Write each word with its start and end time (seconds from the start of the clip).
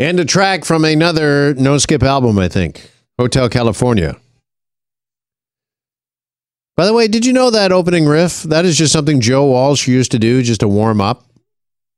And 0.00 0.18
a 0.18 0.24
track 0.24 0.64
from 0.64 0.86
another 0.86 1.52
No 1.56 1.76
Skip 1.76 2.02
album, 2.02 2.38
I 2.38 2.48
think 2.48 2.90
Hotel 3.18 3.50
California. 3.50 4.16
By 6.74 6.86
the 6.86 6.94
way, 6.94 7.06
did 7.06 7.26
you 7.26 7.34
know 7.34 7.50
that 7.50 7.70
opening 7.70 8.06
riff? 8.06 8.42
That 8.44 8.64
is 8.64 8.78
just 8.78 8.94
something 8.94 9.20
Joe 9.20 9.44
Walsh 9.44 9.86
used 9.86 10.12
to 10.12 10.18
do 10.18 10.42
just 10.42 10.60
to 10.60 10.68
warm 10.68 11.02
up. 11.02 11.26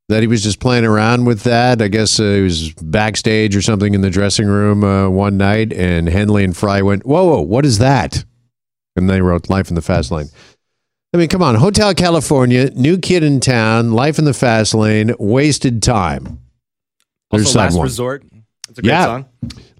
That 0.08 0.20
he 0.20 0.26
was 0.26 0.42
just 0.42 0.58
playing 0.58 0.84
around 0.84 1.26
with 1.26 1.44
that. 1.44 1.80
I 1.80 1.86
guess 1.86 2.18
uh, 2.18 2.24
he 2.24 2.40
was 2.40 2.72
backstage 2.72 3.54
or 3.54 3.62
something 3.62 3.94
in 3.94 4.00
the 4.00 4.10
dressing 4.10 4.48
room 4.48 4.82
uh, 4.82 5.08
one 5.08 5.36
night, 5.36 5.72
and 5.72 6.08
Henley 6.08 6.42
and 6.42 6.56
Frey 6.56 6.82
went, 6.82 7.06
Whoa, 7.06 7.24
whoa, 7.24 7.40
what 7.40 7.64
is 7.64 7.78
that? 7.78 8.24
And 8.96 9.08
they 9.08 9.20
wrote 9.20 9.48
Life 9.48 9.68
in 9.68 9.76
the 9.76 9.80
Fast 9.80 10.10
Lane. 10.10 10.26
I 11.14 11.18
mean, 11.18 11.28
come 11.28 11.42
on. 11.42 11.54
Hotel 11.54 11.94
California, 11.94 12.70
New 12.70 12.98
Kid 12.98 13.22
in 13.22 13.38
Town, 13.38 13.92
Life 13.92 14.18
in 14.18 14.24
the 14.24 14.34
Fast 14.34 14.74
Lane, 14.74 15.14
Wasted 15.20 15.80
Time. 15.84 16.41
There's 17.32 17.46
Also, 17.46 17.58
side 17.58 17.64
Last 17.64 17.74
one. 17.76 17.82
Resort. 17.84 18.24
It's 18.68 18.78
a 18.78 18.82
great 18.82 18.90
Yeah. 18.92 19.04
song. 19.06 19.24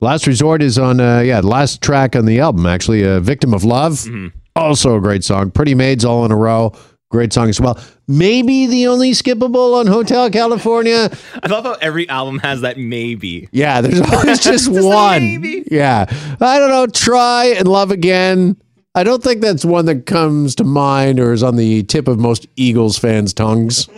Last 0.01 0.27
Resort 0.27 0.63
is 0.63 0.79
on, 0.79 1.01
uh, 1.01 1.21
yeah, 1.21 1.41
last 1.41 1.81
track 1.81 2.17
on 2.17 2.27
the 2.27 2.41
album, 2.41 2.67
actually. 2.67 3.05
Uh, 3.05 3.21
Victim 3.21 3.55
of 3.55 3.65
Love, 3.65 3.93
Mm-hmm. 3.95 4.29
also 4.57 4.97
a 4.97 5.01
great 5.01 5.23
song. 5.25 5.51
Pretty 5.51 5.75
Maids 5.75 6.05
all 6.05 6.25
in 6.25 6.33
a 6.33 6.37
row, 6.37 6.73
great 7.11 7.33
song 7.33 7.49
as 7.49 7.61
well. 7.61 7.79
Maybe 8.09 8.67
the 8.67 8.89
only 8.89 9.13
skippable 9.13 9.79
on 9.79 9.87
Hotel 9.87 10.29
California. 10.31 11.11
I 11.43 11.47
love 11.49 11.65
how 11.65 11.75
every 11.81 12.09
album 12.09 12.41
has 12.41 12.63
that 12.63 12.79
maybe. 12.79 13.49
Yeah, 13.53 13.81
there's 13.81 14.01
always 14.13 14.41
just, 14.41 14.67
Just 14.67 14.71
one. 14.71 15.65
Yeah. 15.71 16.07
I 16.41 16.59
don't 16.59 16.71
know. 16.71 16.87
Try 16.89 17.55
and 17.57 17.69
love 17.69 17.91
again. 17.91 18.57
I 18.95 19.05
don't 19.05 19.23
think 19.23 19.41
that's 19.41 19.65
one 19.65 19.87
that 19.87 20.05
comes 20.05 20.55
to 20.57 20.65
mind 20.65 21.19
or 21.19 21.33
is 21.33 21.43
on 21.43 21.57
the 21.57 21.83
tip 21.85 22.09
of 22.09 22.19
most 22.19 22.47
Eagles 22.57 22.99
fans' 22.99 23.33
tongues. 23.33 23.89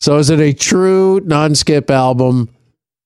So 0.00 0.16
is 0.18 0.30
it 0.30 0.40
a 0.40 0.52
true 0.52 1.20
non-skip 1.20 1.90
album? 1.90 2.48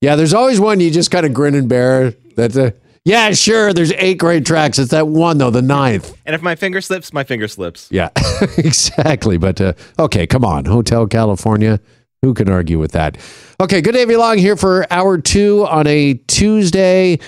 Yeah, 0.00 0.16
there's 0.16 0.34
always 0.34 0.60
one 0.60 0.80
you 0.80 0.90
just 0.90 1.10
kind 1.10 1.26
of 1.26 1.34
grin 1.34 1.54
and 1.54 1.68
bear. 1.68 2.12
That 2.36 2.56
uh, 2.56 2.70
yeah, 3.04 3.32
sure. 3.32 3.72
There's 3.72 3.92
eight 3.92 4.18
great 4.18 4.46
tracks. 4.46 4.78
It's 4.78 4.90
that 4.92 5.08
one 5.08 5.38
though, 5.38 5.50
the 5.50 5.62
ninth. 5.62 6.16
And 6.24 6.34
if 6.34 6.42
my 6.42 6.54
finger 6.54 6.80
slips, 6.80 7.12
my 7.12 7.24
finger 7.24 7.48
slips. 7.48 7.88
Yeah, 7.90 8.10
exactly. 8.58 9.38
But 9.38 9.60
uh, 9.60 9.72
okay, 9.98 10.26
come 10.26 10.44
on, 10.44 10.64
Hotel 10.64 11.06
California. 11.06 11.80
Who 12.22 12.32
can 12.32 12.48
argue 12.48 12.78
with 12.78 12.92
that? 12.92 13.18
Okay, 13.60 13.82
good 13.82 13.92
day, 13.92 14.06
Long 14.06 14.38
here 14.38 14.56
for 14.56 14.86
hour 14.90 15.18
two 15.18 15.66
on 15.66 15.86
a 15.86 16.14
Tuesday. 16.14 17.18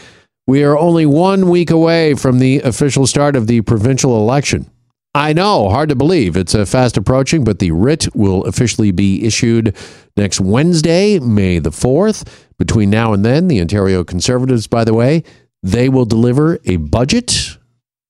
We 0.46 0.62
are 0.62 0.78
only 0.78 1.06
one 1.06 1.50
week 1.50 1.70
away 1.70 2.14
from 2.14 2.38
the 2.38 2.60
official 2.60 3.06
start 3.06 3.36
of 3.36 3.46
the 3.46 3.60
provincial 3.62 4.16
election. 4.18 4.70
I 5.16 5.32
know, 5.32 5.70
hard 5.70 5.88
to 5.88 5.94
believe. 5.94 6.36
It's 6.36 6.54
uh, 6.54 6.66
fast 6.66 6.98
approaching, 6.98 7.42
but 7.42 7.58
the 7.58 7.70
writ 7.70 8.14
will 8.14 8.44
officially 8.44 8.90
be 8.90 9.24
issued 9.24 9.74
next 10.14 10.42
Wednesday, 10.42 11.18
May 11.18 11.58
the 11.58 11.70
4th. 11.70 12.28
Between 12.58 12.90
now 12.90 13.14
and 13.14 13.24
then, 13.24 13.48
the 13.48 13.62
Ontario 13.62 14.04
Conservatives, 14.04 14.66
by 14.66 14.84
the 14.84 14.92
way, 14.92 15.24
they 15.62 15.88
will 15.88 16.04
deliver 16.04 16.58
a 16.66 16.76
budget 16.76 17.56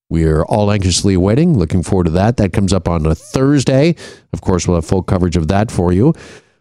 we 0.09 0.23
are 0.23 0.45
all 0.45 0.71
anxiously 0.71 1.17
waiting, 1.17 1.57
looking 1.57 1.83
forward 1.83 2.05
to 2.05 2.11
that. 2.11 2.37
That 2.37 2.53
comes 2.53 2.71
up 2.71 2.87
on 2.87 3.05
a 3.05 3.13
Thursday. 3.13 3.95
Of 4.31 4.39
course, 4.39 4.67
we'll 4.67 4.75
have 4.75 4.85
full 4.85 5.03
coverage 5.03 5.35
of 5.35 5.49
that 5.49 5.69
for 5.69 5.91
you. 5.91 6.13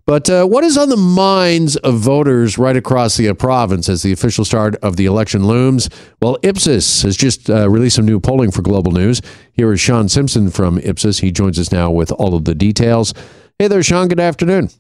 But 0.07 0.31
uh, 0.31 0.47
what 0.47 0.63
is 0.63 0.79
on 0.79 0.89
the 0.89 0.97
minds 0.97 1.75
of 1.79 1.97
voters 1.97 2.59
right 2.59 2.77
across 2.77 3.17
the 3.17 3.29
uh, 3.29 3.35
province 3.35 3.89
as 3.89 4.05
the 4.05 4.13
official 4.13 4.45
start 4.45 4.77
of 4.77 4.95
the 4.95 5.05
election 5.05 5.49
looms? 5.49 5.91
Well, 6.23 6.39
Ipsos 6.45 7.03
has 7.03 7.17
just 7.17 7.51
uh, 7.51 7.69
released 7.69 7.97
some 7.97 8.07
new 8.07 8.21
polling 8.21 8.53
for 8.53 8.63
Global 8.63 8.93
News. 8.93 9.21
Here 9.55 9.73
is 9.73 9.81
Sean 9.81 10.09
Simpson 10.09 10.51
from 10.51 10.79
Ipsos. 10.79 11.19
He 11.19 11.33
joins 11.33 11.59
us 11.59 11.73
now 11.73 11.91
with 11.91 12.13
all 12.13 12.37
of 12.37 12.45
the 12.45 12.55
details. 12.55 13.15
Hey 13.59 13.67
there, 13.67 13.83
Sean. 13.83 14.07
Good 14.07 14.21
afternoon. 14.21 14.71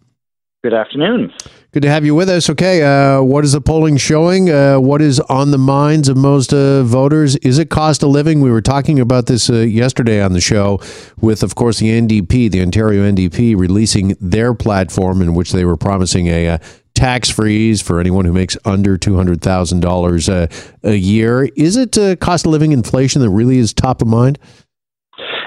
Good 0.62 0.74
afternoon. 0.74 1.32
Good 1.76 1.82
to 1.82 1.90
have 1.90 2.06
you 2.06 2.14
with 2.14 2.30
us. 2.30 2.48
Okay, 2.48 2.82
uh, 2.82 3.20
what 3.20 3.44
is 3.44 3.52
the 3.52 3.60
polling 3.60 3.98
showing? 3.98 4.48
Uh, 4.48 4.80
what 4.80 5.02
is 5.02 5.20
on 5.20 5.50
the 5.50 5.58
minds 5.58 6.08
of 6.08 6.16
most 6.16 6.54
uh, 6.54 6.82
voters? 6.84 7.36
Is 7.36 7.58
it 7.58 7.68
cost 7.68 8.02
of 8.02 8.08
living? 8.08 8.40
We 8.40 8.50
were 8.50 8.62
talking 8.62 8.98
about 8.98 9.26
this 9.26 9.50
uh, 9.50 9.56
yesterday 9.56 10.22
on 10.22 10.32
the 10.32 10.40
show 10.40 10.80
with, 11.20 11.42
of 11.42 11.54
course, 11.54 11.78
the 11.78 11.90
NDP, 11.90 12.50
the 12.50 12.62
Ontario 12.62 13.02
NDP, 13.02 13.58
releasing 13.58 14.16
their 14.22 14.54
platform 14.54 15.20
in 15.20 15.34
which 15.34 15.52
they 15.52 15.66
were 15.66 15.76
promising 15.76 16.28
a 16.28 16.48
uh, 16.48 16.58
tax 16.94 17.28
freeze 17.28 17.82
for 17.82 18.00
anyone 18.00 18.24
who 18.24 18.32
makes 18.32 18.56
under 18.64 18.96
$200,000 18.96 20.28
uh, 20.32 20.88
a 20.88 20.94
year. 20.94 21.44
Is 21.56 21.76
it 21.76 21.98
uh, 21.98 22.16
cost 22.16 22.46
of 22.46 22.52
living 22.52 22.72
inflation 22.72 23.20
that 23.20 23.28
really 23.28 23.58
is 23.58 23.74
top 23.74 24.00
of 24.00 24.08
mind? 24.08 24.38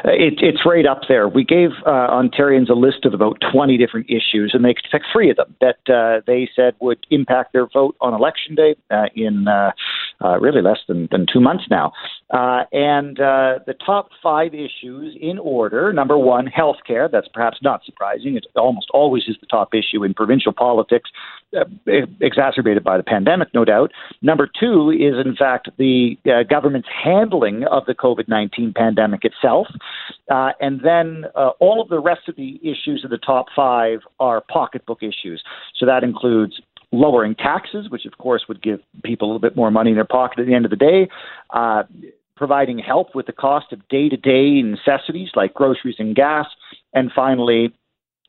Uh, 0.05 0.11
It, 0.11 0.35
it's 0.41 0.65
right 0.65 0.85
up 0.85 1.01
there. 1.07 1.27
We 1.27 1.43
gave 1.43 1.71
uh, 1.85 2.09
Ontarians 2.09 2.69
a 2.69 2.73
list 2.73 3.05
of 3.05 3.13
about 3.13 3.37
20 3.51 3.77
different 3.77 4.09
issues, 4.09 4.51
and 4.53 4.63
they 4.63 4.73
picked 4.91 5.07
three 5.11 5.29
of 5.29 5.37
them 5.37 5.55
that 5.61 5.79
uh, 5.93 6.21
they 6.25 6.49
said 6.55 6.75
would 6.79 7.05
impact 7.09 7.53
their 7.53 7.67
vote 7.67 7.95
on 8.01 8.13
election 8.13 8.55
day 8.55 8.75
uh, 8.91 9.07
in 9.15 9.47
uh, 10.23 10.39
really 10.39 10.61
less 10.61 10.79
than, 10.87 11.07
than 11.11 11.25
two 11.31 11.39
months 11.39 11.65
now. 11.69 11.91
Uh, 12.31 12.63
and 12.71 13.19
uh, 13.19 13.59
the 13.65 13.75
top 13.85 14.09
five 14.21 14.53
issues 14.53 15.17
in 15.19 15.39
order 15.39 15.91
number 15.93 16.17
one, 16.17 16.45
health 16.47 16.77
care. 16.85 17.07
That's 17.11 17.27
perhaps 17.33 17.57
not 17.61 17.83
surprising. 17.85 18.35
It 18.35 18.45
almost 18.55 18.87
always 18.93 19.23
is 19.27 19.37
the 19.39 19.47
top 19.47 19.73
issue 19.73 20.03
in 20.03 20.13
provincial 20.13 20.53
politics. 20.53 21.09
Uh, 21.57 21.65
exacerbated 22.21 22.83
by 22.83 22.95
the 22.95 23.01
pandemic, 23.01 23.47
no 23.55 23.65
doubt. 23.65 23.91
Number 24.21 24.47
two 24.47 24.91
is, 24.91 25.15
in 25.25 25.35
fact, 25.35 25.67
the 25.79 26.15
uh, 26.27 26.43
government's 26.47 26.87
handling 27.03 27.63
of 27.71 27.87
the 27.87 27.95
COVID 27.95 28.27
19 28.27 28.73
pandemic 28.75 29.25
itself. 29.25 29.65
Uh, 30.29 30.51
and 30.59 30.81
then 30.83 31.25
all 31.59 31.81
of 31.81 31.89
the 31.89 31.99
rest 31.99 32.29
of 32.29 32.35
the 32.35 32.59
issues 32.61 33.01
of 33.03 33.09
the 33.09 33.17
top 33.17 33.47
five 33.55 34.01
are 34.19 34.41
pocketbook 34.41 35.01
issues. 35.01 35.41
So 35.75 35.87
that 35.87 36.03
includes 36.03 36.61
lowering 36.91 37.35
taxes, 37.35 37.89
which 37.89 38.05
of 38.05 38.17
course 38.17 38.45
would 38.47 38.61
give 38.61 38.79
people 39.03 39.27
a 39.27 39.29
little 39.29 39.39
bit 39.39 39.55
more 39.55 39.71
money 39.71 39.91
in 39.91 39.95
their 39.95 40.05
pocket 40.05 40.39
at 40.39 40.47
the 40.47 40.53
end 40.53 40.65
of 40.65 40.71
the 40.71 40.77
day. 40.77 41.07
Uh, 41.49 41.83
providing 42.35 42.79
help 42.79 43.13
with 43.13 43.25
the 43.25 43.33
cost 43.33 43.73
of 43.73 43.87
day 43.89 44.07
to 44.07 44.15
day 44.15 44.61
necessities 44.61 45.29
like 45.35 45.53
groceries 45.53 45.97
and 45.99 46.15
gas. 46.15 46.47
And 46.93 47.11
finally, 47.13 47.73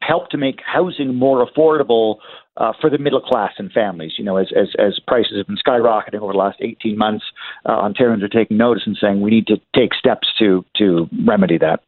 help 0.03 0.31
to 0.31 0.37
make 0.37 0.61
housing 0.65 1.15
more 1.15 1.47
affordable 1.47 2.17
uh, 2.57 2.73
for 2.81 2.91
the 2.91 2.99
middle 2.99 3.21
class 3.21 3.53
and 3.59 3.71
families. 3.71 4.13
You 4.19 4.25
know, 4.25 4.37
as, 4.37 4.49
as, 4.55 4.69
as 4.79 4.99
prices 5.07 5.39
have 5.39 5.47
been 5.47 5.57
skyrocketing 5.57 6.21
over 6.21 6.33
the 6.33 6.39
last 6.39 6.59
18 6.61 6.99
months, 6.99 7.25
uh, 7.65 7.81
Ontarians 7.83 8.23
are 8.23 8.29
taking 8.29 8.57
notice 8.57 8.83
and 8.85 8.99
saying 9.01 9.21
we 9.21 9.31
need 9.31 9.47
to 9.47 9.57
take 9.75 9.95
steps 9.95 10.29
to, 10.39 10.65
to 10.77 11.09
remedy 11.27 11.59
that. 11.59 11.81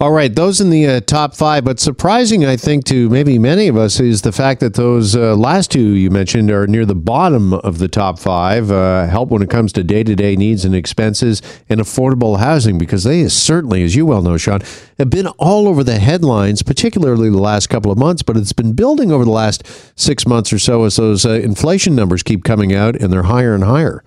All 0.00 0.12
right, 0.12 0.32
those 0.32 0.60
in 0.60 0.70
the 0.70 0.86
uh, 0.86 1.00
top 1.00 1.34
five, 1.34 1.64
but 1.64 1.80
surprising, 1.80 2.44
I 2.44 2.56
think, 2.56 2.84
to 2.84 3.08
maybe 3.08 3.36
many 3.36 3.66
of 3.66 3.76
us 3.76 3.98
is 3.98 4.22
the 4.22 4.30
fact 4.30 4.60
that 4.60 4.74
those 4.74 5.16
uh, 5.16 5.34
last 5.34 5.72
two 5.72 5.80
you 5.80 6.08
mentioned 6.08 6.52
are 6.52 6.68
near 6.68 6.86
the 6.86 6.94
bottom 6.94 7.52
of 7.52 7.78
the 7.78 7.88
top 7.88 8.20
five. 8.20 8.70
Uh, 8.70 9.08
help 9.08 9.30
when 9.30 9.42
it 9.42 9.50
comes 9.50 9.72
to 9.72 9.82
day 9.82 10.04
to 10.04 10.14
day 10.14 10.36
needs 10.36 10.64
and 10.64 10.72
expenses 10.72 11.42
and 11.68 11.80
affordable 11.80 12.38
housing, 12.38 12.78
because 12.78 13.02
they 13.02 13.26
certainly, 13.26 13.82
as 13.82 13.96
you 13.96 14.06
well 14.06 14.22
know, 14.22 14.36
Sean, 14.36 14.60
have 15.00 15.10
been 15.10 15.26
all 15.26 15.66
over 15.66 15.82
the 15.82 15.98
headlines, 15.98 16.62
particularly 16.62 17.28
the 17.28 17.36
last 17.36 17.66
couple 17.66 17.90
of 17.90 17.98
months, 17.98 18.22
but 18.22 18.36
it's 18.36 18.52
been 18.52 18.74
building 18.74 19.10
over 19.10 19.24
the 19.24 19.32
last 19.32 19.66
six 19.98 20.28
months 20.28 20.52
or 20.52 20.60
so 20.60 20.84
as 20.84 20.94
those 20.94 21.26
uh, 21.26 21.30
inflation 21.30 21.96
numbers 21.96 22.22
keep 22.22 22.44
coming 22.44 22.72
out 22.72 22.94
and 22.94 23.12
they're 23.12 23.24
higher 23.24 23.52
and 23.52 23.64
higher. 23.64 24.04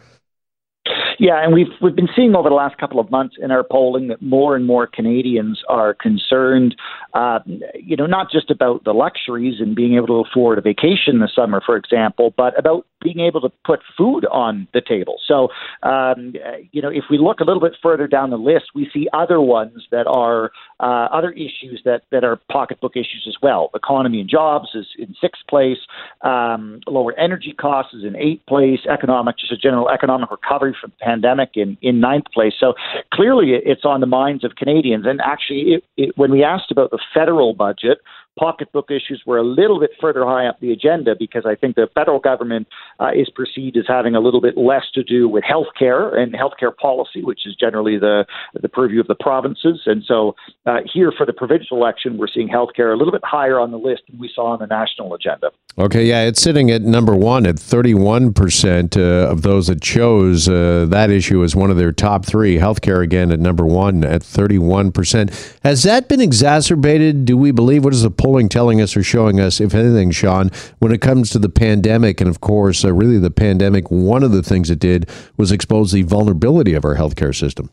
Yeah, 1.22 1.44
and 1.44 1.54
we've 1.54 1.68
we've 1.80 1.96
been 1.96 2.10
seeing 2.16 2.36
over 2.36 2.50
the 2.50 2.56
last 2.56 2.80
couple 2.80 3.00
of 3.00 3.12
months 3.12 3.36
in 3.40 3.52
our 3.52 3.64
polling 3.64 4.08
that 4.08 4.24
more 4.24 4.56
and 4.56 4.66
more 4.66 4.88
Canadians 4.88 5.62
are 5.70 5.94
concerned, 5.94 6.76
uh, 7.14 7.38
you 7.76 7.96
know, 7.96 8.08
not 8.08 8.32
just 8.32 8.50
about 8.50 8.86
the 8.86 8.92
luxuries 8.92 9.60
and 9.60 9.76
being 9.76 9.94
able 9.94 10.08
to 10.08 10.28
afford 10.28 10.58
a 10.58 10.62
vacation 10.62 11.20
this 11.20 11.30
summer, 11.36 11.62
for 11.64 11.78
example, 11.78 12.34
but 12.36 12.58
about 12.58 12.88
being 13.04 13.20
able 13.20 13.40
to 13.42 13.50
put 13.64 13.82
food 13.96 14.26
on 14.32 14.68
the 14.74 14.82
table. 14.82 15.18
So, 15.28 15.50
um, 15.84 16.34
you 16.72 16.82
know, 16.82 16.90
if 16.90 17.04
we 17.10 17.20
look 17.20 17.40
a 17.40 17.44
little 17.44 17.62
bit 17.62 17.74
further 17.84 18.08
down 18.08 18.32
the 18.32 18.38
list, 18.38 18.66
we 18.74 18.90
see 18.92 19.08
other 19.14 19.40
ones 19.40 19.84
that 19.92 20.08
are 20.08 20.52
uh, 20.80 21.08
other 21.12 21.32
issues 21.34 21.84
that 21.86 22.02
that 22.12 22.24
are 22.24 22.40
pocketbook 22.52 22.96
issues 22.96 23.26
as 23.28 23.36
well. 23.44 23.70
Economy 23.76 24.22
and 24.22 24.30
jobs 24.30 24.70
is 24.74 24.88
in 24.98 25.14
sixth 25.22 25.44
place. 25.48 25.78
Um, 26.22 26.80
lower 26.88 27.14
energy 27.20 27.54
costs 27.54 27.94
is 27.94 28.04
in 28.04 28.16
eighth 28.16 28.44
place. 28.48 28.80
Economic, 28.92 29.38
just 29.38 29.52
a 29.52 29.58
general 29.58 29.88
economic 29.88 30.32
recovery 30.32 30.76
from 30.82 30.90
the 30.90 30.96
pandemic 30.96 31.11
in, 31.56 31.78
in 31.82 32.00
ninth 32.00 32.26
place. 32.34 32.54
So 32.60 32.74
clearly 33.14 33.54
it's 33.54 33.86
on 33.86 34.00
the 34.00 34.08
minds 34.08 34.44
of 34.44 34.56
Canadians. 34.56 35.06
And 35.06 35.20
actually, 35.22 35.74
it, 35.74 35.84
it, 35.98 36.18
when 36.18 36.32
we 36.32 36.44
asked 36.44 36.72
about 36.72 36.92
the 36.92 37.00
federal 37.14 37.54
budget, 37.54 38.00
pocketbook 38.42 38.90
issues 38.90 39.22
were 39.28 39.38
a 39.38 39.44
little 39.44 39.80
bit 39.80 39.92
further 40.02 40.26
high 40.26 40.48
up 40.48 40.60
the 40.60 40.72
agenda 40.72 41.16
because 41.18 41.44
I 41.46 41.54
think 41.54 41.76
the 41.76 41.88
federal 41.94 42.20
government 42.20 42.68
uh, 43.00 43.12
is 43.14 43.30
perceived 43.30 43.78
as 43.78 43.84
having 43.88 44.16
a 44.16 44.20
little 44.20 44.42
bit 44.42 44.58
less 44.58 44.86
to 44.96 45.04
do 45.04 45.30
with 45.30 45.44
health 45.44 45.68
care 45.78 46.16
and 46.16 46.34
healthcare 46.34 46.76
policy, 46.76 47.24
which 47.24 47.46
is 47.46 47.56
generally 47.56 48.00
the 48.00 48.26
the 48.60 48.68
purview 48.68 49.00
of 49.00 49.08
the 49.08 49.16
provinces. 49.16 49.82
And 49.86 50.04
so 50.04 50.36
uh, 50.66 50.80
here 50.92 51.14
for 51.16 51.26
the 51.26 51.34
provincial 51.34 51.78
election, 51.78 52.18
we're 52.18 52.28
seeing 52.34 52.50
healthcare 52.50 52.94
a 52.94 52.98
little 52.98 53.12
bit 53.12 53.22
higher 53.24 53.60
on 53.60 53.70
the 53.70 53.78
list 53.78 54.04
than 54.10 54.20
we 54.20 54.32
saw 54.34 54.54
on 54.54 54.60
the 54.60 54.66
national 54.66 55.14
agenda. 55.14 55.52
Okay, 55.78 56.06
yeah, 56.06 56.24
it's 56.24 56.42
sitting 56.42 56.72
at 56.72 56.82
number 56.82 57.16
one 57.16 57.46
at 57.46 57.56
31% 57.56 58.98
uh, 58.98 59.32
of 59.32 59.44
those 59.44 59.68
that 59.68 59.82
chose 59.82 60.50
uh, 60.50 60.86
that 60.90 61.12
issue 61.12 61.44
as 61.44 61.56
one 61.56 61.70
of 61.70 61.78
their 61.78 61.92
top 61.92 62.26
three. 62.26 62.58
Healthcare 62.58 63.04
again 63.04 63.32
at 63.32 63.40
number 63.40 63.66
one 63.66 64.04
at 64.04 64.22
31%. 64.22 65.60
Has 65.64 65.84
that 65.84 66.10
been 66.10 66.22
exacerbated, 66.22 67.26
do 67.26 67.38
we 67.38 67.52
believe? 67.52 67.84
What 67.84 67.94
is 67.94 68.02
the 68.02 68.10
polling 68.10 68.31
polling 68.32 68.48
telling 68.48 68.82
us 68.82 68.96
or 68.96 69.04
showing 69.04 69.42
us, 69.42 69.60
if 69.60 69.76
anything, 69.76 70.10
Sean, 70.10 70.50
when 70.80 70.94
it 70.94 71.02
comes 71.02 71.32
to 71.32 71.38
the 71.38 71.50
pandemic? 71.50 72.22
And 72.22 72.30
of 72.30 72.40
course, 72.40 72.86
uh, 72.86 72.94
really 72.94 73.18
the 73.18 73.30
pandemic, 73.30 73.92
one 73.92 74.24
of 74.24 74.32
the 74.32 74.42
things 74.42 74.70
it 74.70 74.80
did 74.80 75.10
was 75.36 75.52
expose 75.52 75.92
the 75.92 76.04
vulnerability 76.04 76.74
of 76.74 76.86
our 76.86 76.96
healthcare 76.96 77.38
system. 77.38 77.70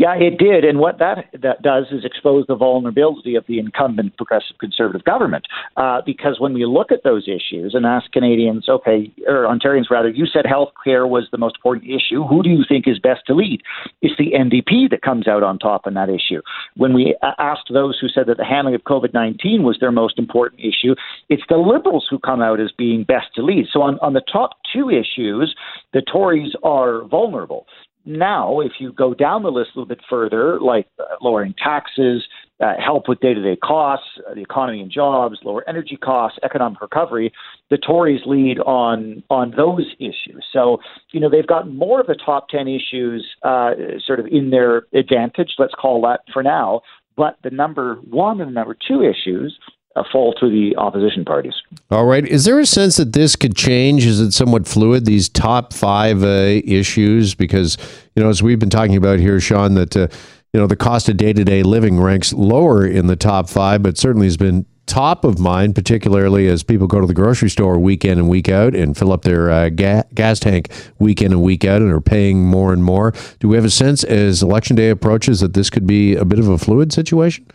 Yeah, 0.00 0.14
it 0.14 0.38
did. 0.38 0.64
And 0.64 0.78
what 0.78 0.98
that, 0.98 1.26
that 1.42 1.60
does 1.60 1.84
is 1.92 2.06
expose 2.06 2.46
the 2.48 2.56
vulnerability 2.56 3.34
of 3.34 3.44
the 3.46 3.58
incumbent 3.58 4.16
progressive 4.16 4.56
conservative 4.58 5.04
government. 5.04 5.44
Uh, 5.76 6.00
because 6.06 6.40
when 6.40 6.54
we 6.54 6.64
look 6.64 6.90
at 6.90 7.04
those 7.04 7.28
issues 7.28 7.74
and 7.74 7.84
ask 7.84 8.10
Canadians, 8.10 8.66
okay, 8.66 9.12
or 9.28 9.44
Ontarians 9.44 9.90
rather, 9.90 10.08
you 10.08 10.24
said 10.24 10.46
health 10.46 10.70
care 10.82 11.06
was 11.06 11.28
the 11.30 11.36
most 11.36 11.56
important 11.56 11.84
issue. 11.84 12.24
Who 12.24 12.42
do 12.42 12.48
you 12.48 12.64
think 12.66 12.88
is 12.88 12.98
best 12.98 13.26
to 13.26 13.34
lead? 13.34 13.60
It's 14.00 14.16
the 14.16 14.32
NDP 14.32 14.88
that 14.88 15.02
comes 15.02 15.28
out 15.28 15.42
on 15.42 15.58
top 15.58 15.82
on 15.84 15.92
that 15.92 16.08
issue. 16.08 16.40
When 16.76 16.94
we 16.94 17.14
asked 17.38 17.68
those 17.70 17.98
who 18.00 18.08
said 18.08 18.24
that 18.28 18.38
the 18.38 18.44
handling 18.46 18.76
of 18.76 18.84
COVID 18.84 19.12
19 19.12 19.64
was 19.64 19.76
their 19.80 19.92
most 19.92 20.18
important 20.18 20.62
issue, 20.62 20.94
it's 21.28 21.44
the 21.50 21.58
Liberals 21.58 22.06
who 22.08 22.18
come 22.18 22.40
out 22.40 22.58
as 22.58 22.72
being 22.72 23.04
best 23.04 23.34
to 23.34 23.42
lead. 23.42 23.66
So 23.70 23.82
on, 23.82 23.98
on 23.98 24.14
the 24.14 24.22
top 24.32 24.52
two 24.72 24.88
issues, 24.88 25.54
the 25.92 26.00
Tories 26.00 26.54
are 26.62 27.04
vulnerable. 27.04 27.66
Now, 28.06 28.60
if 28.60 28.72
you 28.78 28.92
go 28.92 29.12
down 29.12 29.42
the 29.42 29.50
list 29.50 29.70
a 29.74 29.78
little 29.78 29.88
bit 29.88 30.00
further, 30.08 30.58
like 30.60 30.86
uh, 30.98 31.04
lowering 31.20 31.54
taxes, 31.62 32.24
uh, 32.60 32.74
help 32.82 33.08
with 33.08 33.20
day 33.20 33.34
to 33.34 33.42
day 33.42 33.56
costs, 33.56 34.06
uh, 34.28 34.34
the 34.34 34.40
economy 34.40 34.80
and 34.80 34.90
jobs, 34.90 35.38
lower 35.44 35.68
energy 35.68 35.96
costs, 35.96 36.38
economic 36.42 36.80
recovery, 36.80 37.32
the 37.68 37.76
Tories 37.76 38.22
lead 38.26 38.58
on 38.60 39.22
on 39.28 39.52
those 39.56 39.86
issues. 39.98 40.44
So, 40.52 40.78
you 41.12 41.20
know, 41.20 41.28
they've 41.30 41.46
got 41.46 41.70
more 41.70 42.00
of 42.00 42.06
the 42.06 42.16
top 42.16 42.48
10 42.48 42.68
issues 42.68 43.26
uh, 43.42 43.72
sort 44.04 44.20
of 44.20 44.26
in 44.26 44.50
their 44.50 44.86
advantage, 44.94 45.52
let's 45.58 45.74
call 45.74 46.00
that 46.02 46.20
for 46.32 46.42
now. 46.42 46.80
But 47.16 47.36
the 47.42 47.50
number 47.50 47.96
one 48.08 48.40
and 48.40 48.54
number 48.54 48.76
two 48.88 49.02
issues 49.02 49.58
uh, 49.96 50.04
fall 50.12 50.32
to 50.34 50.48
the 50.48 50.76
opposition 50.76 51.24
parties. 51.24 51.54
All 51.90 52.06
right. 52.06 52.24
Is 52.24 52.44
there 52.44 52.58
a 52.58 52.66
sense 52.66 52.96
that 52.96 53.12
this 53.12 53.36
could 53.36 53.56
change? 53.56 54.06
Is 54.06 54.20
it 54.20 54.32
somewhat 54.32 54.68
fluid, 54.68 55.04
these 55.04 55.28
top 55.28 55.72
five 55.72 56.22
uh, 56.22 56.60
issues? 56.64 57.34
Because, 57.34 57.76
you 58.14 58.22
know, 58.22 58.28
as 58.28 58.42
we've 58.42 58.58
been 58.58 58.70
talking 58.70 58.96
about 58.96 59.18
here, 59.18 59.40
Sean, 59.40 59.74
that, 59.74 59.96
uh, 59.96 60.08
you 60.52 60.60
know, 60.60 60.66
the 60.66 60.76
cost 60.76 61.08
of 61.08 61.16
day 61.16 61.32
to 61.32 61.44
day 61.44 61.62
living 61.62 62.00
ranks 62.00 62.32
lower 62.32 62.86
in 62.86 63.06
the 63.06 63.16
top 63.16 63.48
five, 63.48 63.82
but 63.82 63.98
certainly 63.98 64.26
has 64.26 64.36
been 64.36 64.66
top 64.86 65.24
of 65.24 65.38
mind, 65.38 65.72
particularly 65.76 66.48
as 66.48 66.64
people 66.64 66.88
go 66.88 67.00
to 67.00 67.06
the 67.06 67.14
grocery 67.14 67.48
store 67.48 67.78
week 67.78 68.04
in 68.04 68.18
and 68.18 68.28
week 68.28 68.48
out 68.48 68.74
and 68.74 68.96
fill 68.96 69.12
up 69.12 69.22
their 69.22 69.48
uh, 69.48 69.68
ga- 69.68 70.02
gas 70.14 70.40
tank 70.40 70.68
week 70.98 71.22
in 71.22 71.30
and 71.30 71.42
week 71.42 71.64
out 71.64 71.80
and 71.80 71.92
are 71.92 72.00
paying 72.00 72.44
more 72.44 72.72
and 72.72 72.82
more. 72.82 73.12
Do 73.38 73.46
we 73.46 73.54
have 73.54 73.64
a 73.64 73.70
sense 73.70 74.02
as 74.02 74.42
election 74.42 74.74
day 74.74 74.90
approaches 74.90 75.38
that 75.40 75.54
this 75.54 75.70
could 75.70 75.86
be 75.86 76.16
a 76.16 76.24
bit 76.24 76.40
of 76.40 76.48
a 76.48 76.58
fluid 76.58 76.92
situation? 76.92 77.46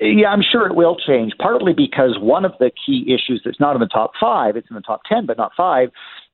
Yeah, 0.00 0.28
I'm 0.28 0.42
sure 0.42 0.66
it 0.66 0.76
will 0.76 0.96
change, 0.96 1.32
partly 1.38 1.72
because 1.72 2.18
one 2.20 2.44
of 2.44 2.52
the 2.60 2.70
key 2.86 3.04
issues 3.06 3.42
that's 3.44 3.60
not 3.60 3.74
in 3.74 3.80
the 3.80 3.86
top 3.86 4.12
five, 4.20 4.56
it's 4.56 4.68
in 4.70 4.76
the 4.76 4.82
top 4.82 5.02
10, 5.08 5.26
but 5.26 5.36
not 5.36 5.52
five, 5.56 5.90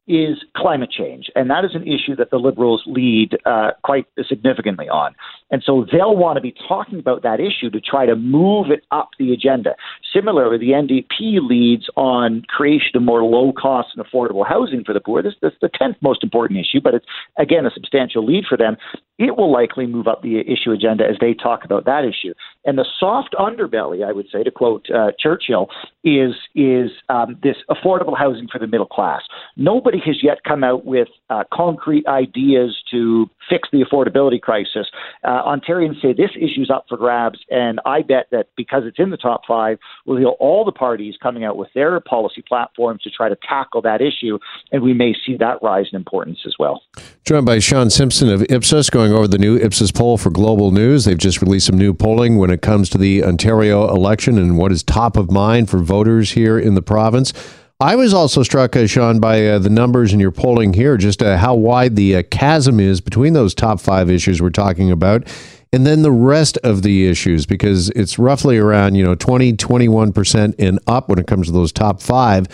is 0.07 0.37
climate 0.55 0.91
change. 0.91 1.31
And 1.35 1.49
that 1.49 1.65
is 1.65 1.71
an 1.75 1.83
issue 1.83 2.15
that 2.17 2.31
the 2.31 2.37
Liberals 2.37 2.83
lead 2.87 3.39
uh, 3.47 3.71
quite 3.83 4.07
significantly 4.29 4.89
on. 4.89 5.15
And 5.51 5.63
so 5.65 5.87
they'll 5.91 6.17
want 6.17 6.37
to 6.37 6.43
be 6.43 6.55
talking 6.69 6.99
about 6.99 7.23
that 7.23 7.41
issue 7.41 7.71
to 7.71 7.81
try 7.81 8.05
to 8.05 8.15
move 8.15 8.71
it 8.71 8.85
up 8.91 9.11
the 9.19 9.33
agenda. 9.33 9.75
Similarly, 10.13 10.59
the 10.59 10.73
NDP 10.73 11.49
leads 11.49 11.87
on 11.97 12.43
creation 12.49 12.91
of 12.95 13.03
more 13.03 13.23
low 13.23 13.53
cost 13.53 13.89
and 13.97 14.05
affordable 14.05 14.47
housing 14.47 14.85
for 14.85 14.93
the 14.93 15.01
poor. 15.01 15.23
This, 15.23 15.35
this 15.41 15.53
is 15.53 15.59
the 15.63 15.71
10th 15.71 15.97
most 16.03 16.23
important 16.23 16.61
issue, 16.61 16.81
but 16.83 16.95
it's, 16.95 17.07
again, 17.39 17.65
a 17.65 17.71
substantial 17.71 18.27
lead 18.27 18.45
for 18.47 18.59
them. 18.59 18.77
It 19.19 19.37
will 19.39 19.51
likely 19.51 19.87
move 19.87 20.07
up 20.07 20.23
the 20.23 20.41
issue 20.41 20.73
agenda 20.73 21.05
as 21.05 21.17
they 21.21 21.33
talk 21.33 21.65
about 21.65 21.87
that 21.87 22.05
issue. 22.05 22.35
And 22.65 22.79
the 22.79 22.87
soft 22.99 23.35
underbelly, 23.39 24.07
I 24.07 24.13
would 24.13 24.27
say, 24.33 24.43
to 24.43 24.51
quote 24.51 24.87
uh, 24.91 25.13
Churchill, 25.19 25.69
is, 26.03 26.35
is 26.55 26.91
um, 27.09 27.39
this 27.43 27.57
affordable 27.71 28.17
housing 28.17 28.49
for 28.51 28.59
the 28.59 28.67
middle 28.67 28.87
class. 28.87 29.23
Nobody 29.57 29.99
has 30.05 30.23
yet 30.23 30.45
come 30.45 30.65
out 30.65 30.85
with 30.85 31.09
uh, 31.31 31.45
concrete 31.53 32.07
ideas 32.07 32.77
to 32.91 33.29
fix 33.49 33.69
the 33.73 33.85
affordability 33.85 34.41
crisis. 34.41 34.87
Uh, 35.23 35.43
Ontarians 35.45 36.01
say 36.01 36.13
this 36.13 36.31
issue's 36.37 36.71
up 36.73 36.87
for 36.89 36.97
grabs, 36.97 37.39
and 37.51 37.81
I 37.85 38.03
bet 38.03 38.29
that 38.33 38.49
because 38.57 38.83
it's 38.87 38.99
in 38.99 39.11
the 39.11 39.17
top 39.17 39.43
five, 39.47 39.79
we'll 40.07 40.19
hear 40.19 40.29
all 40.29 40.65
the 40.65 40.73
parties 40.73 41.15
coming 41.23 41.45
out 41.45 41.57
with 41.57 41.69
their 41.75 41.99
policy 42.01 42.43
platforms 42.47 43.03
to 43.03 43.11
try 43.11 43.29
to 43.29 43.37
tackle 43.47 43.83
that 43.83 44.01
issue, 44.01 44.39
and 44.73 44.83
we 44.83 44.95
may 44.95 45.15
see 45.27 45.37
that 45.37 45.63
rise 45.63 45.87
in 45.93 45.97
importance 45.97 46.41
as 46.47 46.55
well. 46.59 46.83
Joined 47.25 47.47
by 47.47 47.59
Sean 47.59 47.91
Simpson 47.91 48.29
of 48.29 48.43
Ipsos, 48.51 48.91
going 48.91 49.13
over 49.13 49.29
the 49.29 49.39
new 49.39 49.57
Ipsos 49.57 49.93
poll 49.93 50.19
for 50.19 50.31
Global 50.31 50.71
News. 50.71 51.05
They've 51.05 51.19
just 51.19 51.41
released 51.41 51.67
some 51.67 51.79
new 51.79 51.95
polling 51.95 52.37
when 52.39 52.51
it 52.55 52.63
comes 52.63 52.89
to 52.91 52.99
the 52.99 53.23
Ontario 53.23 53.89
election 53.89 54.39
and 54.39 54.57
what 54.57 54.73
is 54.73 54.83
top 54.83 55.17
of 55.17 55.31
mind 55.31 55.69
for 55.69 55.79
voters 55.79 56.33
here 56.33 56.59
in 56.59 56.75
the 56.75 56.83
province. 56.83 57.33
I 57.81 57.97
was 57.97 58.15
also 58.15 58.43
struck, 58.43 58.77
uh, 58.77 58.87
Sean, 58.87 59.21
by 59.21 59.47
uh, 59.47 59.59
the 59.59 59.69
numbers 59.69 60.13
in 60.13 60.21
your 60.21 60.31
polling 60.31 60.73
here, 60.73 60.97
just 60.97 61.23
uh, 61.23 61.37
how 61.37 61.55
wide 61.55 61.97
the 61.97 62.17
uh, 62.17 62.23
chasm 62.31 62.81
is 62.81 63.01
between 63.01 63.33
those 63.33 63.55
top 63.55 63.81
five 63.81 64.09
issues 64.09 64.41
we're 64.41 64.51
talking 64.51 64.91
about 64.91 65.27
and 65.75 65.85
then 65.85 66.03
the 66.03 66.13
rest 66.13 66.57
of 66.59 66.83
the 66.83 67.09
issues, 67.09 67.47
because 67.47 67.91
it's 67.91 68.17
roughly 68.17 68.59
around, 68.59 68.95
you 68.95 69.03
know, 69.03 69.17
20, 69.17 69.55
21% 69.55 70.55
and 70.57 70.79
up 70.87 71.09
when 71.09 71.19
it 71.19 71.27
comes 71.27 71.49
to 71.49 71.53
those 71.53 71.73
top 71.73 72.01
five. 72.01 72.47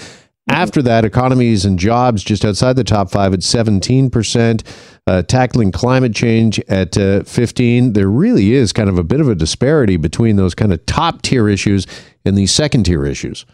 After 0.49 0.81
that, 0.81 1.05
economies 1.05 1.67
and 1.67 1.79
jobs 1.79 2.25
just 2.25 2.47
outside 2.47 2.77
the 2.77 2.83
top 2.83 3.11
five 3.11 3.35
at 3.35 3.41
17%, 3.41 4.63
uh, 5.11 5.23
tackling 5.23 5.73
climate 5.73 6.15
change 6.15 6.61
at 6.69 6.97
uh, 6.97 7.25
15. 7.25 7.95
There 7.95 8.09
really 8.09 8.53
is 8.53 8.73
kind 8.73 8.89
of 8.89 8.97
a 8.97 9.03
bit 9.03 9.21
of 9.21 9.29
a 9.29 9.35
disparity 9.35 9.97
between 9.97 10.37
those 10.37 10.55
kind 10.55 10.73
of 10.73 10.87
top 10.87 11.23
tier 11.23 11.49
issues 11.49 11.85
and 12.25 12.39
these 12.39 12.53
second 12.53 12.85
tier 12.85 13.05
issues. 13.05 13.45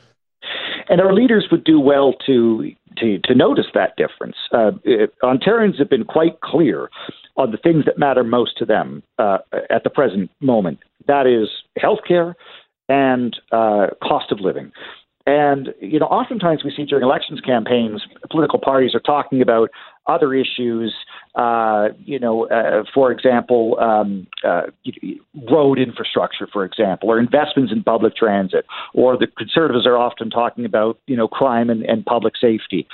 And 0.90 1.00
our 1.00 1.14
leaders 1.14 1.46
would 1.50 1.64
do 1.64 1.80
well 1.80 2.12
to 2.26 2.70
to, 2.98 3.18
to 3.24 3.34
notice 3.34 3.66
that 3.74 3.94
difference. 3.96 4.36
Uh, 4.52 4.70
Ontarians 5.22 5.78
have 5.78 5.90
been 5.90 6.04
quite 6.04 6.40
clear 6.40 6.88
on 7.36 7.50
the 7.50 7.58
things 7.58 7.84
that 7.84 7.98
matter 7.98 8.24
most 8.24 8.56
to 8.56 8.64
them 8.64 9.02
uh, 9.18 9.38
at 9.68 9.84
the 9.84 9.90
present 9.90 10.30
moment. 10.40 10.78
That 11.06 11.26
is 11.26 11.48
healthcare 11.78 12.34
and 12.88 13.38
uh, 13.52 13.88
cost 14.02 14.32
of 14.32 14.40
living. 14.40 14.72
And, 15.26 15.74
you 15.80 15.98
know, 15.98 16.06
oftentimes 16.06 16.62
we 16.64 16.72
see 16.74 16.84
during 16.84 17.04
elections 17.04 17.40
campaigns, 17.40 18.06
political 18.30 18.60
parties 18.60 18.94
are 18.94 19.00
talking 19.00 19.42
about 19.42 19.70
other 20.06 20.32
issues, 20.32 20.94
uh, 21.36 21.88
you 22.04 22.18
know, 22.18 22.48
uh, 22.48 22.82
for 22.94 23.12
example, 23.12 23.78
um, 23.78 24.26
uh, 24.42 24.62
road 25.50 25.78
infrastructure, 25.78 26.48
for 26.50 26.64
example, 26.64 27.10
or 27.10 27.18
investments 27.18 27.70
in 27.72 27.82
public 27.82 28.16
transit, 28.16 28.64
or 28.94 29.18
the 29.18 29.26
conservatives 29.26 29.86
are 29.86 29.98
often 29.98 30.30
talking 30.30 30.64
about, 30.64 30.98
you 31.06 31.14
know, 31.14 31.28
crime 31.28 31.68
and, 31.68 31.82
and 31.82 32.06
public 32.06 32.34
safety. 32.40 32.88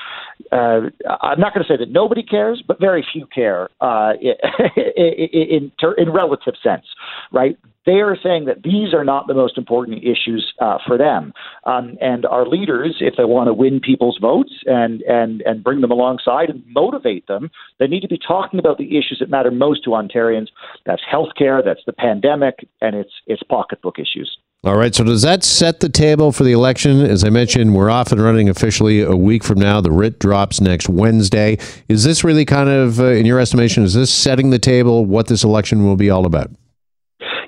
Uh, 0.50 0.90
I'm 1.20 1.38
not 1.38 1.54
going 1.54 1.64
to 1.64 1.68
say 1.68 1.76
that 1.76 1.90
nobody 1.90 2.24
cares, 2.24 2.62
but 2.66 2.80
very 2.80 3.06
few 3.12 3.26
care 3.26 3.68
uh, 3.80 4.14
in, 4.20 5.70
in, 5.70 5.72
in 5.96 6.10
relative 6.10 6.54
sense, 6.62 6.86
right? 7.30 7.56
They 7.86 8.00
are 8.00 8.16
saying 8.22 8.44
that 8.44 8.62
these 8.62 8.94
are 8.94 9.04
not 9.04 9.26
the 9.26 9.34
most 9.34 9.58
important 9.58 9.98
issues 9.98 10.52
uh, 10.60 10.78
for 10.86 10.96
them. 10.96 11.32
Um, 11.64 11.96
and 12.00 12.24
our 12.26 12.46
leaders, 12.46 12.96
if 13.00 13.14
they 13.16 13.24
want 13.24 13.48
to 13.48 13.54
win 13.54 13.80
people's 13.80 14.18
votes 14.20 14.52
and, 14.66 15.02
and, 15.02 15.42
and 15.42 15.64
bring 15.64 15.80
them 15.80 15.90
alongside 15.90 16.50
and 16.50 16.62
motivate 16.68 17.26
them, 17.26 17.50
they 17.78 17.86
need 17.86 18.00
to 18.00 18.08
be 18.08 18.18
talking 18.18 18.60
about 18.60 18.78
the 18.78 18.96
issues 18.96 19.18
that 19.20 19.30
matter 19.30 19.50
most 19.50 19.84
to 19.84 19.90
Ontarians. 19.90 20.48
That's 20.86 21.02
healthcare, 21.12 21.64
that's 21.64 21.84
the 21.86 21.92
pandemic, 21.92 22.66
and 22.80 22.94
it's, 22.94 23.12
it's 23.26 23.42
pocketbook 23.42 23.98
issues. 23.98 24.38
All 24.64 24.76
right. 24.76 24.94
So 24.94 25.02
does 25.02 25.22
that 25.22 25.42
set 25.42 25.80
the 25.80 25.88
table 25.88 26.30
for 26.30 26.44
the 26.44 26.52
election? 26.52 27.00
As 27.00 27.24
I 27.24 27.30
mentioned, 27.30 27.74
we're 27.74 27.90
off 27.90 28.12
and 28.12 28.22
running 28.22 28.48
officially 28.48 29.00
a 29.00 29.16
week 29.16 29.42
from 29.42 29.58
now. 29.58 29.80
The 29.80 29.90
writ 29.90 30.20
drops 30.20 30.60
next 30.60 30.88
Wednesday. 30.88 31.58
Is 31.88 32.04
this 32.04 32.22
really 32.22 32.44
kind 32.44 32.68
of, 32.68 33.00
uh, 33.00 33.06
in 33.06 33.26
your 33.26 33.40
estimation, 33.40 33.82
is 33.82 33.94
this 33.94 34.14
setting 34.14 34.50
the 34.50 34.60
table 34.60 35.04
what 35.04 35.26
this 35.26 35.42
election 35.42 35.84
will 35.84 35.96
be 35.96 36.10
all 36.10 36.26
about? 36.26 36.48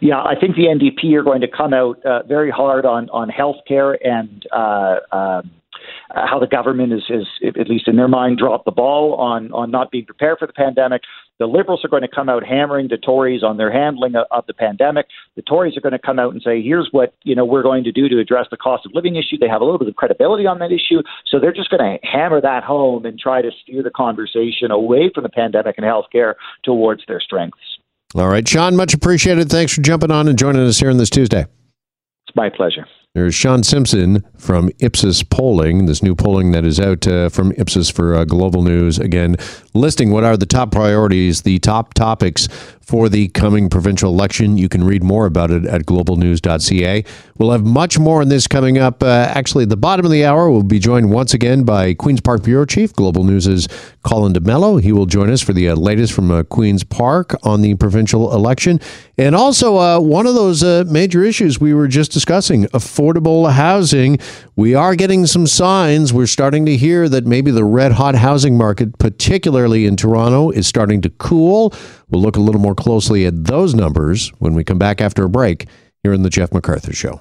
Yeah, 0.05 0.19
I 0.19 0.35
think 0.39 0.55
the 0.55 0.65
NDP 0.65 1.15
are 1.15 1.23
going 1.23 1.41
to 1.41 1.49
come 1.49 1.73
out 1.73 2.05
uh, 2.05 2.25
very 2.25 2.51
hard 2.51 2.85
on 2.85 3.09
on 3.09 3.31
healthcare 3.31 3.97
and 4.05 4.47
uh, 4.53 4.97
um, 5.17 5.51
how 6.11 6.39
the 6.39 6.47
government 6.47 6.93
is, 6.93 7.05
is, 7.09 7.27
at 7.59 7.71
least 7.71 7.89
in 7.89 7.97
their 7.97 8.07
mind, 8.07 8.37
dropped 8.37 8.67
the 8.67 8.71
ball 8.71 9.15
on 9.15 9.51
on 9.53 9.71
not 9.71 9.91
being 9.91 10.05
prepared 10.05 10.37
for 10.39 10.47
the 10.47 10.53
pandemic. 10.53 11.01
The 11.39 11.47
Liberals 11.47 11.87
are 11.87 11.89
going 11.89 12.03
to 12.03 12.09
come 12.09 12.29
out 12.29 12.45
hammering 12.45 12.89
the 12.89 12.99
Tories 12.99 13.43
on 13.43 13.57
their 13.57 13.73
handling 13.73 14.15
of, 14.15 14.27
of 14.31 14.45
the 14.47 14.53
pandemic. 14.53 15.07
The 15.37 15.43
Tories 15.43 15.75
are 15.75 15.81
going 15.81 15.93
to 15.93 15.99
come 15.99 16.19
out 16.19 16.35
and 16.35 16.43
say, 16.43 16.61
"Here's 16.61 16.91
what 16.93 17.15
you 17.23 17.35
know 17.35 17.47
we're 17.47 17.63
going 17.63 17.83
to 17.85 17.91
do 17.91 18.07
to 18.11 18.19
address 18.19 18.49
the 18.51 18.59
cost 18.59 18.85
of 18.85 18.93
living 18.93 19.17
issue." 19.17 19.39
They 19.41 19.49
have 19.49 19.63
a 19.63 19.65
little 19.65 19.79
bit 19.79 19.89
of 19.89 19.97
credibility 19.97 20.45
on 20.47 20.59
that 20.59 20.71
issue, 20.71 21.01
so 21.27 21.41
they're 21.41 21.51
just 21.51 21.71
going 21.71 21.81
to 21.81 22.07
hammer 22.07 22.43
that 22.43 22.63
home 22.63 23.07
and 23.07 23.19
try 23.19 23.41
to 23.41 23.51
steer 23.63 23.83
the 23.83 23.89
conversation 23.89 24.71
away 24.71 25.11
from 25.15 25.23
the 25.23 25.31
pandemic 25.31 25.79
and 25.79 25.87
healthcare 25.87 26.35
towards 26.63 27.05
their 27.09 27.21
strengths. 27.21 27.74
All 28.17 28.29
right, 28.29 28.47
Sean, 28.47 28.77
much 28.77 28.95
appreciated. 28.95 29.51
Thanks 29.51 29.75
for 29.75 29.81
jumping 29.81 30.13
on 30.13 30.29
and 30.29 30.39
joining 30.39 30.65
us 30.65 30.79
here 30.79 30.91
on 30.91 30.99
this 30.99 31.11
Tuesday. 31.11 31.47
It's 32.27 32.37
my 32.37 32.49
pleasure. 32.49 32.87
There's 33.15 33.35
Sean 33.35 33.63
Simpson 33.63 34.25
from 34.39 34.71
Ipsos 34.79 35.23
Polling, 35.25 35.87
this 35.87 36.03
new 36.03 36.15
polling 36.15 36.53
that 36.53 36.65
is 36.65 36.79
out 36.79 37.07
uh, 37.07 37.29
from 37.29 37.53
Ipsos 37.53 37.91
for 37.91 38.15
uh, 38.15 38.25
Global 38.25 38.63
News. 38.63 38.99
Again, 38.99 39.37
listing 39.73 40.11
what 40.11 40.25
are 40.25 40.37
the 40.37 40.47
top 40.47 40.71
priorities, 40.71 41.43
the 41.43 41.59
top 41.61 41.95
topics 41.95 42.47
for 42.87 43.09
the 43.09 43.29
coming 43.29 43.69
provincial 43.69 44.13
election. 44.13 44.59
You 44.59 44.69
can 44.69 44.85
read 44.85 45.03
more 45.03 45.27
about 45.27 45.51
it 45.51 45.65
at 45.65 45.87
globalnews.ca. 45.87 47.05
We'll 47.39 47.51
have 47.51 47.65
much 47.65 47.99
more 47.99 48.21
on 48.21 48.29
this 48.29 48.47
coming 48.47 48.79
up. 48.79 49.03
Uh, 49.03 49.27
actually, 49.31 49.65
at 49.65 49.71
the 49.71 49.77
bottom 49.77 50.05
of 50.05 50.13
the 50.13 50.25
hour, 50.25 50.51
we'll 50.51 50.63
be 50.63 50.79
joined 50.79 51.11
once 51.11 51.35
again 51.35 51.65
by 51.65 51.95
Queen's 51.95 52.21
Park 52.21 52.43
Bureau 52.45 52.65
Chief, 52.65 52.93
Global 52.93 53.25
News' 53.25 53.69
Colin 54.03 54.33
D'Mello. 54.33 54.81
He 54.81 54.93
will 54.93 55.07
join 55.07 55.31
us 55.31 55.41
for 55.41 55.53
the 55.53 55.71
uh, 55.71 55.77
latest 55.77 56.13
from 56.13 56.31
uh, 56.31 56.43
Queen's 56.45 56.85
Park 56.85 57.35
on 57.43 57.63
the 57.63 57.75
provincial 57.75 58.35
election. 58.35 58.81
And 59.17 59.35
also, 59.35 59.77
uh, 59.77 60.01
one 60.01 60.27
of 60.27 60.35
those 60.35 60.63
uh, 60.63 60.85
major 60.89 61.23
issues 61.25 61.61
we 61.61 61.73
were 61.73 61.89
just 61.89 62.13
discussing 62.13 62.65
affordable 62.67 63.51
housing. 63.51 64.19
We 64.57 64.77
are 64.77 64.95
getting 64.95 65.27
some 65.27 65.49
signs. 65.49 66.13
We're 66.13 66.29
starting 66.29 66.65
to 66.67 66.77
hear 66.77 67.09
that 67.09 67.27
maybe 67.27 67.51
the 67.51 67.65
red 67.65 67.91
hot 67.91 68.15
housing 68.15 68.57
market, 68.57 68.99
particularly 68.99 69.85
in 69.85 69.97
Toronto, 69.97 70.51
is 70.51 70.69
starting 70.69 71.01
to 71.03 71.11
cool. 71.11 71.75
We'll 72.09 72.23
look 72.23 72.37
a 72.37 72.41
little 72.41 72.61
more 72.61 72.77
closely 72.77 73.27
at 73.27 73.47
those 73.47 73.75
numbers 73.75 74.29
when 74.39 74.55
we 74.55 74.63
come 74.63 74.79
back 74.79 75.01
after 75.01 75.25
a 75.25 75.29
break 75.29 75.67
here 76.05 76.13
in 76.13 76.23
the 76.23 76.31
Jeff 76.31 76.51
McArthur 76.51 76.95
Show. 76.95 77.21